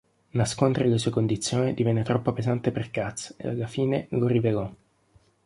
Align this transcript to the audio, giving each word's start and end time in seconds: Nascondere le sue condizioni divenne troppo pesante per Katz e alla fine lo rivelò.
Nascondere 0.31 0.87
le 0.87 0.97
sue 0.97 1.11
condizioni 1.11 1.75
divenne 1.75 2.01
troppo 2.01 2.33
pesante 2.33 2.71
per 2.71 2.89
Katz 2.89 3.35
e 3.37 3.49
alla 3.49 3.67
fine 3.67 4.07
lo 4.09 4.25
rivelò. 4.25 4.67